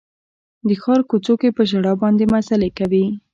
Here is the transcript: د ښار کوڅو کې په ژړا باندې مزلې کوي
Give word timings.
د 0.67 0.69
ښار 0.81 0.99
کوڅو 1.09 1.33
کې 1.41 1.49
په 1.57 1.63
ژړا 1.69 1.93
باندې 2.01 2.23
مزلې 2.33 2.69
کوي 2.77 3.05